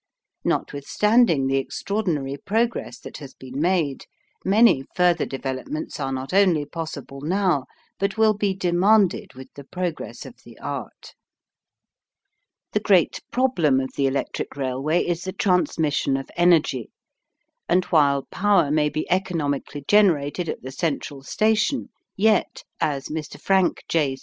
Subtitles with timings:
[0.43, 4.07] Notwithstanding the extraordinary progress that has been made
[4.43, 7.65] many further developments are not only possible now
[7.99, 11.13] but will be demanded with the progress of the art.
[12.71, 16.89] The great problem of the electric railway is the transmission of energy,
[17.69, 23.39] and while power may be economically generated at the central station, yet, as Mr.
[23.39, 24.17] Frank J.